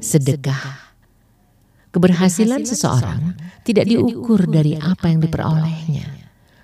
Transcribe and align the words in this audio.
sedekah. 0.00 0.90
Keberhasilan 1.90 2.64
seseorang 2.64 3.34
tidak 3.66 3.84
diukur 3.90 4.46
dari 4.46 4.78
apa 4.78 5.10
yang 5.10 5.20
diperolehnya, 5.20 6.06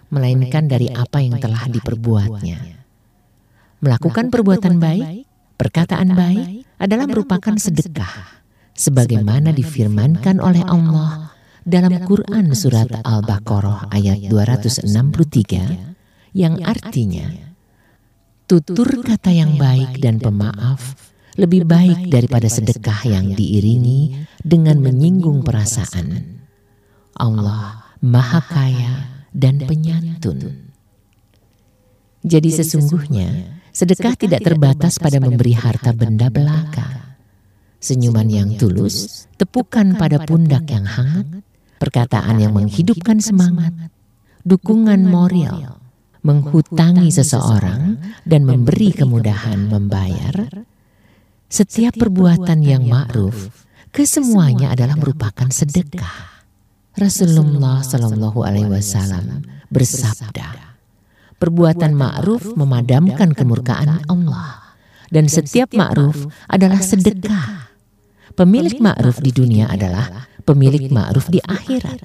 melainkan 0.09 0.71
dari 0.71 0.87
apa 0.89 1.19
yang 1.19 1.37
telah 1.43 1.67
diperbuatnya. 1.67 2.79
Melakukan 3.83 4.31
perbuatan 4.31 4.79
baik, 4.79 5.27
perkataan 5.59 6.15
baik 6.15 6.65
adalah 6.79 7.11
merupakan 7.11 7.59
sedekah, 7.59 8.39
sebagaimana 8.73 9.51
difirmankan 9.51 10.39
oleh 10.39 10.63
Allah 10.63 11.35
dalam 11.67 11.91
Quran 12.07 12.55
Surat 12.55 12.87
Al-Baqarah 13.03 13.91
ayat 13.91 14.31
263 14.31 14.87
yang 16.39 16.63
artinya, 16.63 17.27
tutur 18.47 19.03
kata 19.03 19.35
yang 19.35 19.59
baik 19.59 19.99
dan 19.99 20.23
pemaaf 20.23 20.95
lebih 21.37 21.69
baik 21.69 22.09
daripada 22.09 22.49
sedekah 22.49 23.05
yang 23.05 23.37
diiringi 23.37 24.29
dengan 24.41 24.81
menyinggung 24.81 25.45
perasaan. 25.45 26.41
Allah 27.17 27.97
Maha 28.01 28.41
Kaya 28.45 29.25
dan 29.33 29.61
Penyantun. 29.61 30.69
Jadi 32.27 32.51
sesungguhnya 32.51 33.61
sedekah 33.71 34.17
tidak 34.17 34.43
terbatas 34.43 34.97
pada 34.97 35.21
memberi 35.21 35.53
harta 35.53 35.93
benda 35.93 36.33
belaka. 36.33 37.17
Senyuman 37.77 38.27
yang 38.27 38.57
tulus, 38.57 39.29
tepukan 39.37 39.95
pada 39.95 40.25
pundak 40.25 40.67
yang 40.73 40.89
hangat, 40.89 41.45
perkataan 41.77 42.41
yang 42.41 42.57
menghidupkan 42.57 43.21
semangat, 43.21 43.71
dukungan 44.43 45.07
moral, 45.07 45.79
menghutangi 46.25 47.13
seseorang 47.13 48.01
dan 48.27 48.43
memberi 48.43 48.91
kemudahan 48.91 49.71
membayar, 49.71 50.67
setiap 51.57 51.97
perbuatan 51.97 52.61
yang 52.61 52.85
ma'ruf, 52.85 53.49
kesemuanya 53.89 54.77
adalah 54.77 54.93
merupakan 55.01 55.49
sedekah. 55.49 56.45
Rasulullah 57.01 57.81
Shallallahu 57.81 58.45
Alaihi 58.45 58.69
Wasallam 58.69 59.41
bersabda, 59.73 60.77
perbuatan 61.41 61.97
ma'ruf 61.97 62.53
memadamkan 62.61 63.33
kemurkaan 63.33 64.05
Allah, 64.05 64.77
dan 65.09 65.33
setiap 65.33 65.73
ma'ruf 65.73 66.29
adalah 66.45 66.85
sedekah. 66.85 67.73
Pemilik 68.37 68.77
ma'ruf 68.77 69.25
di 69.25 69.33
dunia 69.33 69.73
adalah 69.73 70.29
pemilik 70.45 70.93
ma'ruf 70.93 71.33
di 71.33 71.41
akhirat. 71.41 72.05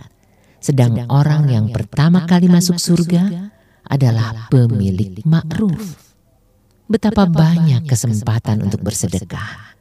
Sedang 0.64 0.96
orang 1.12 1.52
yang 1.52 1.68
pertama 1.76 2.24
kali 2.24 2.48
masuk 2.48 2.80
surga 2.80 3.52
adalah 3.84 4.48
pemilik 4.48 5.20
ma'ruf 5.28 6.11
betapa 6.92 7.24
banyak 7.24 7.88
kesempatan 7.88 8.60
untuk 8.68 8.84
bersedekah. 8.84 9.72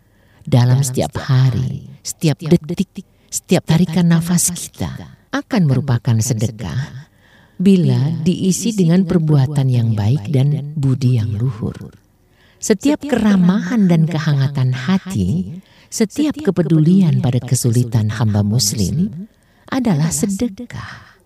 dalam 0.41 0.81
setiap 0.81 1.21
hari, 1.21 1.85
setiap 2.01 2.41
detik, 2.41 3.05
setiap 3.29 3.63
tarikan 3.69 4.09
nafas 4.09 4.49
kita 4.51 4.89
akan 5.31 5.63
merupakan 5.69 6.17
sedekah. 6.23 7.11
bila 7.61 8.25
diisi 8.25 8.73
dengan 8.73 9.05
perbuatan 9.05 9.69
yang 9.69 9.93
baik 9.93 10.33
dan 10.33 10.73
budi 10.81 11.21
yang 11.21 11.29
luhur. 11.37 11.93
Setiap 12.57 13.05
keramahan 13.05 13.85
dan 13.85 14.09
kehangatan 14.09 14.73
hati, 14.73 15.61
setiap 15.93 16.41
kepedulian 16.41 17.21
pada 17.21 17.37
kesulitan 17.37 18.09
hamba 18.17 18.41
muslim 18.41 19.29
adalah 19.69 20.09
sedekah. 20.09 21.21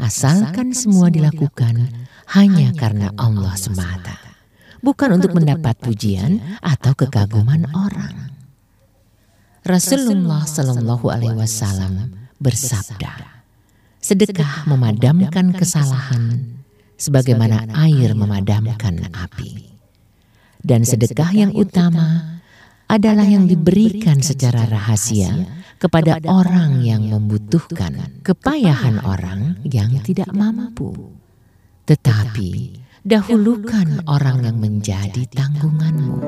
Asalkan 0.00 0.72
semua 0.72 1.12
dilakukan 1.12 2.08
hanya 2.32 2.72
karena 2.72 3.12
Allah 3.20 3.52
semata 3.60 4.29
bukan 4.80 5.20
untuk 5.20 5.36
mendapat 5.36 5.76
pujian 5.80 6.40
atau 6.60 6.92
kekaguman 6.96 7.68
orang. 7.72 8.32
Rasulullah 9.60 10.48
Shallallahu 10.48 11.06
Alaihi 11.12 11.36
Wasallam 11.36 12.16
bersabda, 12.40 13.44
sedekah 14.00 14.64
memadamkan 14.64 15.52
kesalahan 15.52 16.56
sebagaimana 16.96 17.68
air 17.76 18.16
memadamkan 18.16 19.04
api. 19.12 19.68
Dan 20.60 20.84
sedekah 20.84 21.32
yang 21.32 21.52
utama 21.56 22.40
adalah 22.88 23.24
yang 23.24 23.48
diberikan 23.48 24.20
secara 24.20 24.68
rahasia 24.68 25.32
kepada 25.80 26.20
orang 26.28 26.84
yang 26.84 27.08
membutuhkan 27.08 28.20
kepayahan 28.20 29.00
orang 29.00 29.56
yang 29.64 29.96
tidak 30.04 30.28
mampu. 30.36 30.92
Tetapi 31.88 32.50
dahulukan 33.04 34.04
orang 34.04 34.44
yang 34.44 34.58
menjadi 34.60 35.24
tanggunganmu. 35.32 36.20